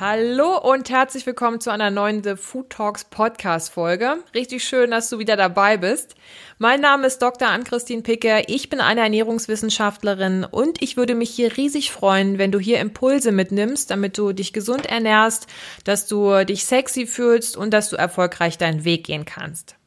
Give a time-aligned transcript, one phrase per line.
[0.00, 4.18] Hallo und herzlich willkommen zu einer neuen The Food Talks Podcast Folge.
[4.32, 6.14] Richtig schön, dass du wieder dabei bist.
[6.58, 7.48] Mein Name ist Dr.
[7.48, 8.48] Ann-Christine Picker.
[8.48, 13.32] Ich bin eine Ernährungswissenschaftlerin und ich würde mich hier riesig freuen, wenn du hier Impulse
[13.32, 15.48] mitnimmst, damit du dich gesund ernährst,
[15.82, 19.77] dass du dich sexy fühlst und dass du erfolgreich deinen Weg gehen kannst.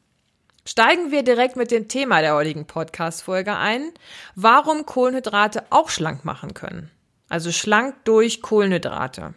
[0.64, 3.92] Steigen wir direkt mit dem Thema der heutigen Podcast Folge ein.
[4.36, 6.92] Warum Kohlenhydrate auch schlank machen können.
[7.30, 9.34] Also schlank durch Kohlenhydrate.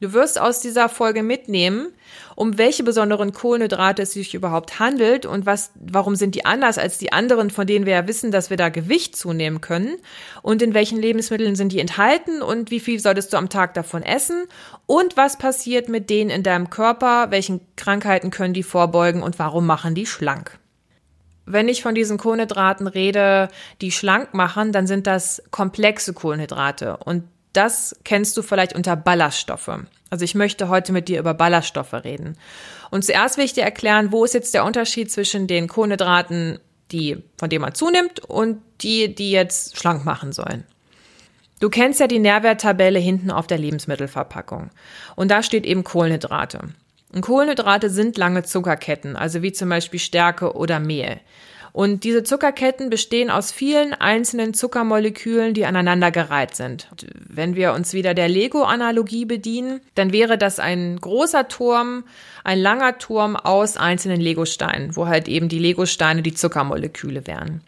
[0.00, 1.92] Du wirst aus dieser Folge mitnehmen,
[2.34, 6.96] um welche besonderen Kohlenhydrate es sich überhaupt handelt und was, warum sind die anders als
[6.96, 9.98] die anderen, von denen wir ja wissen, dass wir da Gewicht zunehmen können
[10.40, 14.02] und in welchen Lebensmitteln sind die enthalten und wie viel solltest du am Tag davon
[14.02, 14.44] essen
[14.86, 19.66] und was passiert mit denen in deinem Körper, welchen Krankheiten können die vorbeugen und warum
[19.66, 20.58] machen die schlank.
[21.44, 23.48] Wenn ich von diesen Kohlenhydraten rede,
[23.82, 29.70] die schlank machen, dann sind das komplexe Kohlenhydrate und das kennst du vielleicht unter Ballaststoffe.
[30.10, 32.36] Also ich möchte heute mit dir über Ballaststoffe reden.
[32.90, 36.58] Und zuerst will ich dir erklären, wo ist jetzt der Unterschied zwischen den Kohlenhydraten,
[36.90, 40.64] die, von denen man zunimmt und die, die jetzt schlank machen sollen.
[41.60, 44.70] Du kennst ja die Nährwerttabelle hinten auf der Lebensmittelverpackung.
[45.14, 46.60] Und da steht eben Kohlenhydrate.
[47.12, 51.20] Und Kohlenhydrate sind lange Zuckerketten, also wie zum Beispiel Stärke oder Mehl.
[51.72, 56.88] Und diese Zuckerketten bestehen aus vielen einzelnen Zuckermolekülen, die aneinandergereiht sind.
[56.90, 62.04] Und wenn wir uns wieder der Lego-Analogie bedienen, dann wäre das ein großer Turm,
[62.42, 67.62] ein langer Turm aus einzelnen Legosteinen, wo halt eben die Legosteine die Zuckermoleküle wären.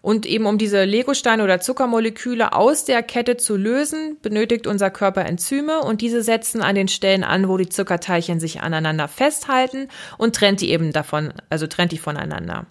[0.00, 5.24] Und eben um diese Legosteine oder Zuckermoleküle aus der Kette zu lösen, benötigt unser Körper
[5.24, 10.36] Enzyme und diese setzen an den Stellen an, wo die Zuckerteilchen sich aneinander festhalten und
[10.36, 12.66] trennt die eben davon, also trennt die voneinander.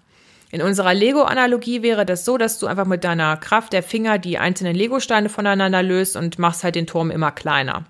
[0.50, 4.38] In unserer Lego-Analogie wäre das so, dass du einfach mit deiner Kraft der Finger die
[4.38, 7.86] einzelnen Lego-Steine voneinander löst und machst halt den Turm immer kleiner.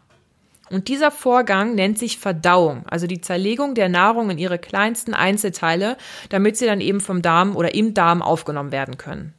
[0.70, 5.98] Und dieser Vorgang nennt sich Verdauung, also die Zerlegung der Nahrung in ihre kleinsten Einzelteile,
[6.30, 9.34] damit sie dann eben vom Darm oder im Darm aufgenommen werden können.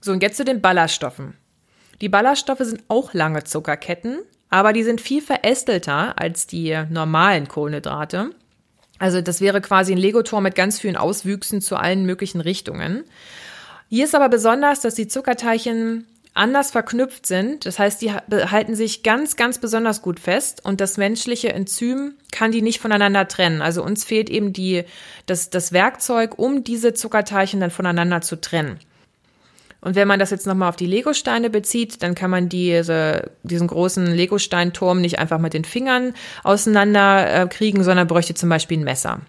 [0.00, 1.34] So, und jetzt zu den Ballaststoffen.
[2.00, 4.20] Die Ballaststoffe sind auch lange Zuckerketten,
[4.50, 8.30] aber die sind viel verästelter als die normalen Kohlenhydrate.
[8.98, 13.04] Also das wäre quasi ein Lego-Tor mit ganz vielen Auswüchsen zu allen möglichen Richtungen.
[13.88, 17.64] Hier ist aber besonders, dass die Zuckerteilchen anders verknüpft sind.
[17.64, 22.50] Das heißt, die halten sich ganz, ganz besonders gut fest und das menschliche Enzym kann
[22.50, 23.62] die nicht voneinander trennen.
[23.62, 24.84] Also uns fehlt eben die,
[25.26, 28.80] das, das Werkzeug, um diese Zuckerteilchen dann voneinander zu trennen.
[29.84, 33.66] Und wenn man das jetzt nochmal auf die Legosteine bezieht, dann kann man diese, diesen
[33.66, 38.84] großen Legosteinturm nicht einfach mit den Fingern auseinander äh, kriegen, sondern bräuchte zum Beispiel ein
[38.84, 39.20] Messer.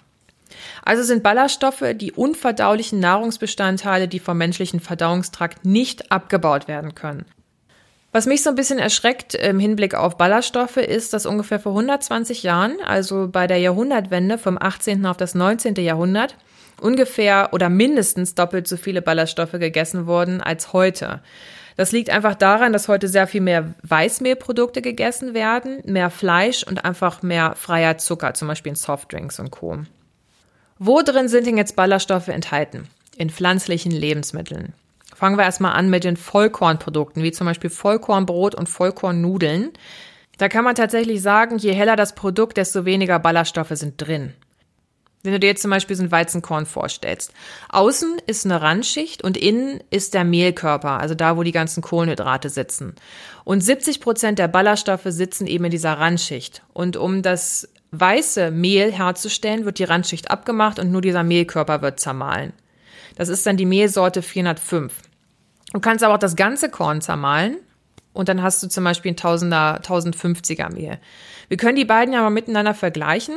[0.86, 7.26] Also sind Ballaststoffe die unverdaulichen Nahrungsbestandteile, die vom menschlichen Verdauungstrakt nicht abgebaut werden können.
[8.14, 12.44] Was mich so ein bisschen erschreckt im Hinblick auf Ballaststoffe ist, dass ungefähr vor 120
[12.44, 15.06] Jahren, also bei der Jahrhundertwende vom 18.
[15.06, 15.76] auf das 19.
[15.76, 16.38] Jahrhundert,
[16.82, 21.22] ungefähr oder mindestens doppelt so viele Ballaststoffe gegessen wurden als heute.
[21.78, 26.86] Das liegt einfach daran, dass heute sehr viel mehr Weißmehlprodukte gegessen werden, mehr Fleisch und
[26.86, 29.80] einfach mehr freier Zucker, zum Beispiel in Softdrinks und Co.
[30.80, 32.88] Wo drin sind denn jetzt Ballaststoffe enthalten?
[33.18, 34.74] In pflanzlichen Lebensmitteln.
[35.14, 39.72] Fangen wir erstmal an mit den Vollkornprodukten, wie zum Beispiel Vollkornbrot und Vollkornnudeln.
[40.38, 44.34] Da kann man tatsächlich sagen, je heller das Produkt, desto weniger Ballaststoffe sind drin.
[45.26, 47.34] Wenn du dir jetzt zum Beispiel so ein Weizenkorn vorstellst.
[47.70, 52.50] Außen ist eine Randschicht und innen ist der Mehlkörper, also da, wo die ganzen Kohlenhydrate
[52.50, 52.96] sitzen.
[53.44, 56.64] Und 70 Prozent der Ballaststoffe sitzen eben in dieser Randschicht.
[56.74, 62.00] Und um das weiße Mehl herzustellen, wird die Randschicht abgemacht und nur dieser Mehlkörper wird
[62.00, 62.54] zermahlen.
[63.16, 64.94] Das ist dann die Mehlsorte 405.
[65.74, 67.58] Du kannst aber auch das ganze Korn zermahlen
[68.14, 71.00] und dann hast du zum Beispiel ein 1000er, 1050er Mehl.
[71.48, 73.36] Wir können die beiden ja mal miteinander vergleichen.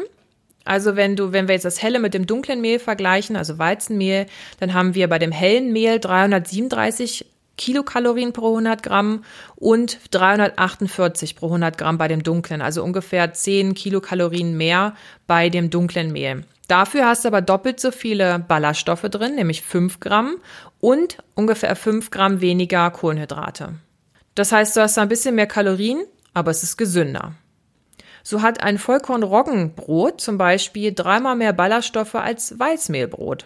[0.69, 4.27] Also wenn du, wenn wir jetzt das helle mit dem dunklen Mehl vergleichen, also Weizenmehl,
[4.61, 7.25] dann haben wir bei dem hellen Mehl 337
[7.57, 9.25] Kilokalorien pro 100 Gramm
[9.57, 14.95] und 348 pro 100 Gramm bei dem dunklen, also ungefähr 10 Kilokalorien mehr
[15.27, 16.45] bei dem dunklen Mehl.
[16.69, 20.37] Dafür hast du aber doppelt so viele Ballaststoffe drin, nämlich 5 Gramm
[20.81, 23.77] und ungefähr 5 Gramm weniger Kohlenhydrate.
[24.35, 26.05] Das heißt, du hast da ein bisschen mehr Kalorien,
[26.35, 27.33] aber es ist gesünder.
[28.23, 33.45] So hat ein Vollkornroggenbrot zum Beispiel dreimal mehr Ballaststoffe als Weißmehlbrot.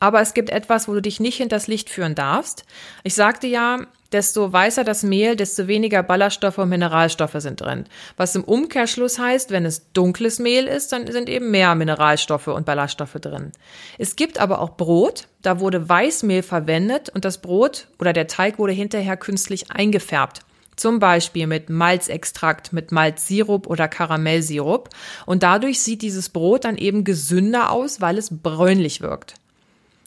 [0.00, 2.64] Aber es gibt etwas, wo du dich nicht hinters Licht führen darfst.
[3.02, 3.80] Ich sagte ja,
[4.12, 7.84] desto weißer das Mehl, desto weniger Ballaststoffe und Mineralstoffe sind drin.
[8.16, 12.64] Was im Umkehrschluss heißt, wenn es dunkles Mehl ist, dann sind eben mehr Mineralstoffe und
[12.64, 13.52] Ballaststoffe drin.
[13.98, 18.58] Es gibt aber auch Brot, da wurde Weißmehl verwendet und das Brot oder der Teig
[18.58, 20.40] wurde hinterher künstlich eingefärbt.
[20.78, 24.90] Zum Beispiel mit Malzextrakt, mit Malzsirup oder Karamellsirup.
[25.26, 29.34] Und dadurch sieht dieses Brot dann eben gesünder aus, weil es bräunlich wirkt.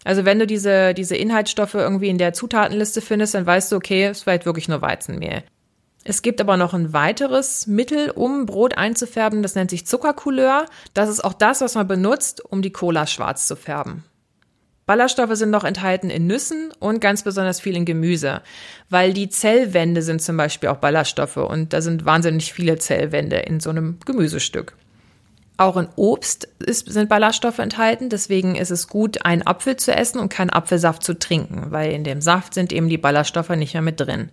[0.04, 4.06] Also wenn du diese, diese Inhaltsstoffe irgendwie in der Zutatenliste findest, dann weißt du, okay,
[4.06, 5.44] es war halt wirklich nur Weizenmehl.
[6.04, 10.66] Es gibt aber noch ein weiteres Mittel, um Brot einzufärben, das nennt sich Zuckercouleur.
[10.96, 14.04] Das ist auch das, was man benutzt, um die Cola schwarz zu färben.
[14.92, 18.42] Ballaststoffe sind noch enthalten in Nüssen und ganz besonders viel in Gemüse,
[18.90, 23.62] weil die Zellwände sind zum Beispiel auch Ballaststoffe und da sind wahnsinnig viele Zellwände in
[23.62, 24.76] so einem Gemüsestück.
[25.56, 28.10] Auch in Obst ist, sind Ballaststoffe enthalten.
[28.10, 32.04] Deswegen ist es gut, einen Apfel zu essen und keinen Apfelsaft zu trinken, weil in
[32.04, 34.28] dem Saft sind eben die Ballaststoffe nicht mehr mit drin.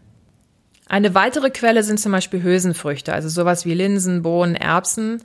[0.89, 5.23] Eine weitere Quelle sind zum Beispiel Hülsenfrüchte, also sowas wie Linsen, Bohnen, Erbsen.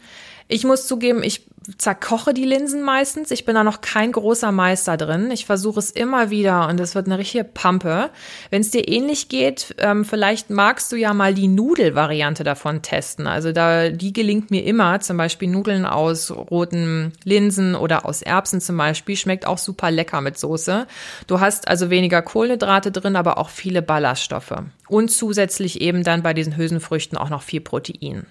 [0.48, 1.45] Ich muss zugeben, ich
[1.78, 3.31] zerkoche die Linsen meistens.
[3.31, 5.31] Ich bin da noch kein großer Meister drin.
[5.31, 8.10] Ich versuche es immer wieder und es wird eine richtige Pampe.
[8.50, 13.28] Wenn es dir ähnlich geht, ähm, vielleicht magst du ja mal die Nudelvariante davon testen.
[13.28, 15.00] Also da, die gelingt mir immer.
[15.00, 19.16] Zum Beispiel Nudeln aus roten Linsen oder aus Erbsen zum Beispiel.
[19.16, 20.88] Schmeckt auch super lecker mit Soße.
[21.28, 24.54] Du hast also weniger Kohlenhydrate drin, aber auch viele Ballaststoffe.
[24.88, 28.25] Und zusätzlich eben dann bei diesen Hülsenfrüchten auch noch viel Protein.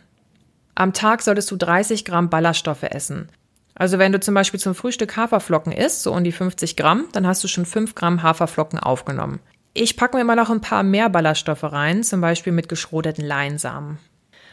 [0.74, 3.28] Am Tag solltest du 30 Gramm Ballaststoffe essen.
[3.74, 7.26] Also wenn du zum Beispiel zum Frühstück Haferflocken isst, so um die 50 Gramm, dann
[7.26, 9.40] hast du schon 5 Gramm Haferflocken aufgenommen.
[9.74, 13.98] Ich packe mir immer noch ein paar mehr Ballaststoffe rein, zum Beispiel mit geschrodeten Leinsamen.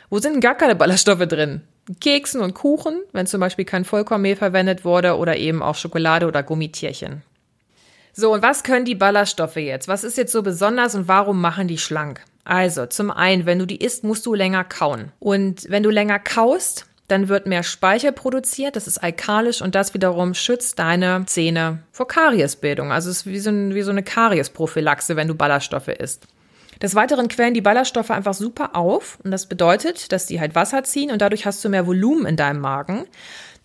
[0.10, 1.62] Wo sind gar keine Ballaststoffe drin?
[2.00, 6.44] Keksen und Kuchen, wenn zum Beispiel kein Vollkornmehl verwendet wurde oder eben auch Schokolade oder
[6.44, 7.24] Gummitierchen.
[8.14, 9.88] So, und was können die Ballaststoffe jetzt?
[9.88, 12.24] Was ist jetzt so besonders und warum machen die schlank?
[12.50, 15.12] Also, zum einen, wenn du die isst, musst du länger kauen.
[15.20, 19.94] Und wenn du länger kaust, dann wird mehr Speicher produziert, das ist alkalisch und das
[19.94, 22.92] wiederum schützt deine Zähne vor Kariesbildung.
[22.92, 26.26] Also es ist wie so, ein, wie so eine Kariesprophylaxe, wenn du Ballaststoffe isst.
[26.82, 30.84] Des Weiteren quellen die Ballaststoffe einfach super auf und das bedeutet, dass die halt Wasser
[30.84, 33.06] ziehen und dadurch hast du mehr Volumen in deinem Magen.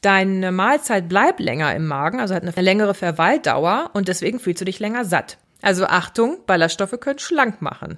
[0.03, 4.67] Deine Mahlzeit bleibt länger im Magen, also hat eine längere Verweildauer und deswegen fühlst du
[4.67, 5.39] dich länger satt.
[5.63, 7.97] Also Achtung, Ballaststoffe können schlank machen.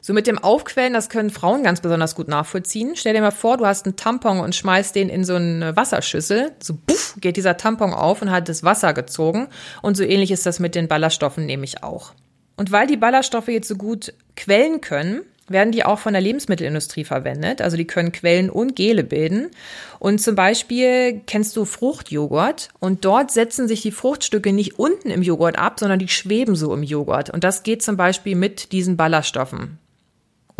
[0.00, 2.92] So mit dem Aufquellen, das können Frauen ganz besonders gut nachvollziehen.
[2.94, 6.52] Stell dir mal vor, du hast einen Tampon und schmeißt den in so eine Wasserschüssel.
[6.62, 9.48] So puff, geht dieser Tampon auf und hat das Wasser gezogen.
[9.82, 12.12] Und so ähnlich ist das mit den Ballaststoffen nämlich auch.
[12.56, 17.04] Und weil die Ballaststoffe jetzt so gut quellen können, werden die auch von der Lebensmittelindustrie
[17.04, 17.60] verwendet.
[17.60, 19.50] Also die können Quellen und Gele bilden.
[19.98, 25.22] Und zum Beispiel kennst du Fruchtjoghurt und dort setzen sich die Fruchtstücke nicht unten im
[25.22, 27.30] Joghurt ab, sondern die schweben so im Joghurt.
[27.30, 29.78] Und das geht zum Beispiel mit diesen Ballaststoffen.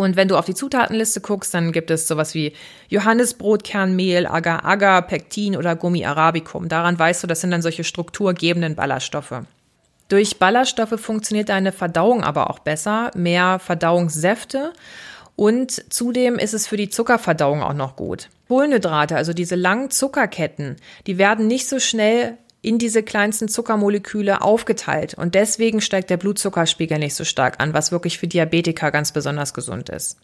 [0.01, 2.53] Und wenn du auf die Zutatenliste guckst, dann gibt es sowas wie
[2.89, 6.67] Johannisbrotkernmehl, Agar-Agar, Pektin oder Gummi arabicum.
[6.69, 9.43] Daran weißt du, das sind dann solche strukturgebenden Ballaststoffe.
[10.09, 14.73] Durch Ballaststoffe funktioniert deine Verdauung aber auch besser, mehr Verdauungssäfte
[15.35, 18.29] und zudem ist es für die Zuckerverdauung auch noch gut.
[18.47, 20.75] Kohlenhydrate, also diese langen Zuckerketten,
[21.07, 26.99] die werden nicht so schnell in diese kleinsten Zuckermoleküle aufgeteilt und deswegen steigt der Blutzuckerspiegel
[26.99, 30.17] nicht so stark an, was wirklich für Diabetiker ganz besonders gesund ist.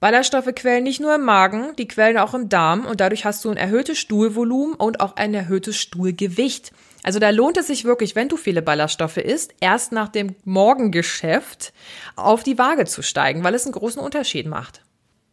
[0.00, 3.50] Ballaststoffe quellen nicht nur im Magen, die quellen auch im Darm und dadurch hast du
[3.50, 6.72] ein erhöhtes Stuhlvolumen und auch ein erhöhtes Stuhlgewicht.
[7.02, 11.74] Also da lohnt es sich wirklich, wenn du viele Ballaststoffe isst, erst nach dem Morgengeschäft
[12.16, 14.82] auf die Waage zu steigen, weil es einen großen Unterschied macht.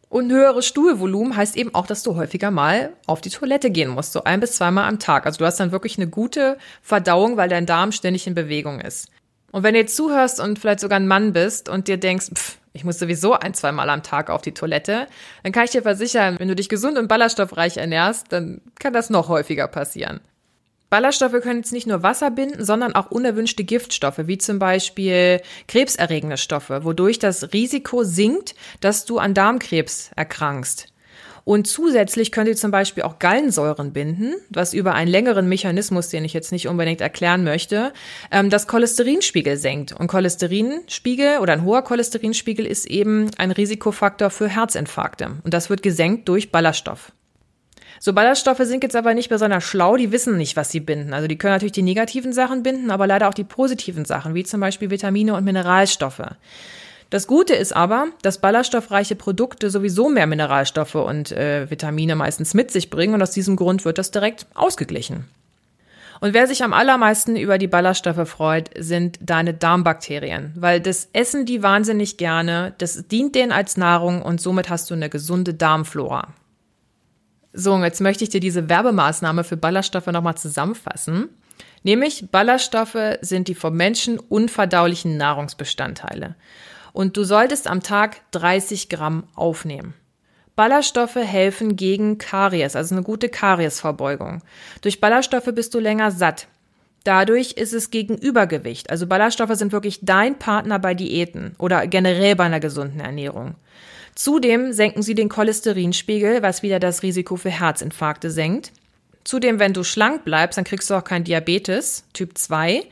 [0.08, 4.12] Und höheres Stuhlvolumen heißt eben auch, dass du häufiger mal auf die Toilette gehen musst,
[4.12, 5.26] so ein bis zweimal am Tag.
[5.26, 9.10] Also du hast dann wirklich eine gute Verdauung, weil dein Darm ständig in Bewegung ist.
[9.52, 12.58] Und wenn du jetzt zuhörst und vielleicht sogar ein Mann bist und dir denkst, pff,
[12.72, 15.08] ich muss sowieso ein, zweimal am Tag auf die Toilette,
[15.42, 19.10] dann kann ich dir versichern, wenn du dich gesund und ballaststoffreich ernährst, dann kann das
[19.10, 20.20] noch häufiger passieren.
[20.90, 26.38] Ballaststoffe können jetzt nicht nur Wasser binden, sondern auch unerwünschte Giftstoffe, wie zum Beispiel krebserregende
[26.38, 30.88] Stoffe, wodurch das Risiko sinkt, dass du an Darmkrebs erkrankst.
[31.48, 36.26] Und zusätzlich können die zum Beispiel auch Gallensäuren binden, was über einen längeren Mechanismus, den
[36.26, 37.94] ich jetzt nicht unbedingt erklären möchte,
[38.30, 39.92] ähm, das Cholesterinspiegel senkt.
[39.92, 45.38] Und Cholesterinspiegel oder ein hoher Cholesterinspiegel ist eben ein Risikofaktor für Herzinfarkte.
[45.42, 47.12] Und das wird gesenkt durch Ballaststoff.
[48.00, 51.14] So Ballaststoffe sind jetzt aber nicht besonders schlau, die wissen nicht, was sie binden.
[51.14, 54.44] Also die können natürlich die negativen Sachen binden, aber leider auch die positiven Sachen, wie
[54.44, 56.22] zum Beispiel Vitamine und Mineralstoffe.
[57.10, 62.70] Das Gute ist aber, dass ballaststoffreiche Produkte sowieso mehr Mineralstoffe und äh, Vitamine meistens mit
[62.70, 65.24] sich bringen und aus diesem Grund wird das direkt ausgeglichen.
[66.20, 71.46] Und wer sich am allermeisten über die Ballaststoffe freut, sind deine Darmbakterien, weil das essen
[71.46, 76.28] die wahnsinnig gerne, das dient denen als Nahrung und somit hast du eine gesunde Darmflora.
[77.60, 81.28] So, und jetzt möchte ich dir diese Werbemaßnahme für Ballaststoffe nochmal zusammenfassen.
[81.82, 86.36] Nämlich Ballaststoffe sind die vom Menschen unverdaulichen Nahrungsbestandteile.
[86.92, 89.94] Und du solltest am Tag 30 Gramm aufnehmen.
[90.54, 94.40] Ballaststoffe helfen gegen Karies, also eine gute Kariesvorbeugung.
[94.82, 96.46] Durch Ballaststoffe bist du länger satt.
[97.02, 98.88] Dadurch ist es gegen Übergewicht.
[98.88, 103.56] Also Ballaststoffe sind wirklich dein Partner bei Diäten oder generell bei einer gesunden Ernährung.
[104.18, 108.72] Zudem senken sie den Cholesterinspiegel, was wieder das Risiko für Herzinfarkte senkt.
[109.22, 112.82] Zudem, wenn du schlank bleibst, dann kriegst du auch kein Diabetes Typ 2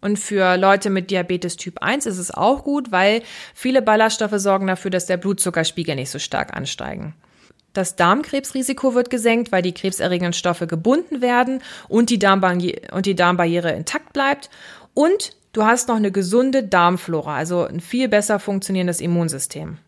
[0.00, 3.22] und für Leute mit Diabetes Typ 1 ist es auch gut, weil
[3.54, 7.14] viele Ballaststoffe sorgen dafür, dass der Blutzuckerspiegel nicht so stark ansteigen.
[7.72, 12.18] Das Darmkrebsrisiko wird gesenkt, weil die krebserregenden Stoffe gebunden werden und die,
[12.90, 14.50] und die Darmbarriere intakt bleibt.
[14.92, 19.78] Und du hast noch eine gesunde Darmflora, also ein viel besser funktionierendes Immunsystem.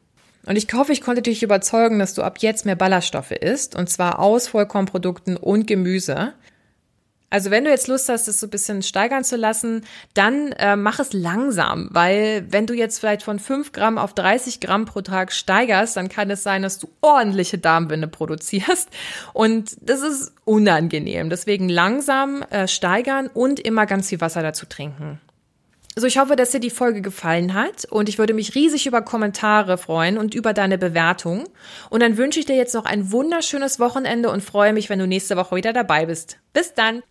[0.47, 3.91] Und ich hoffe, ich konnte dich überzeugen, dass du ab jetzt mehr Ballaststoffe isst, und
[3.91, 6.33] zwar aus Vollkornprodukten und Gemüse.
[7.29, 9.85] Also wenn du jetzt Lust hast, das so ein bisschen steigern zu lassen,
[10.15, 14.61] dann äh, mach es langsam, weil wenn du jetzt vielleicht von 5 Gramm auf 30
[14.61, 18.89] Gramm pro Tag steigerst, dann kann es sein, dass du ordentliche Darmwinde produzierst
[19.33, 21.29] und das ist unangenehm.
[21.29, 25.21] Deswegen langsam äh, steigern und immer ganz viel Wasser dazu trinken.
[25.97, 29.01] Also ich hoffe, dass dir die Folge gefallen hat und ich würde mich riesig über
[29.01, 31.49] Kommentare freuen und über deine Bewertung.
[31.89, 35.07] Und dann wünsche ich dir jetzt noch ein wunderschönes Wochenende und freue mich, wenn du
[35.07, 36.39] nächste Woche wieder dabei bist.
[36.53, 37.03] Bis dann!